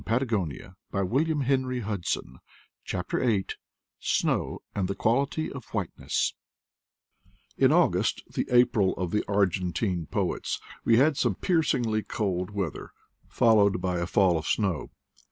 [0.03, 1.97] Poor Damian, and poor wife I <I
[2.85, 3.51] CHAPTER Vm
[3.99, 6.33] SNOW, AND THE QUALITY OF WHITENESS
[7.59, 12.89] N August, the April of the Argentine poets, we had some piercingly cold weather,
[13.29, 14.89] followed by a fall of snow.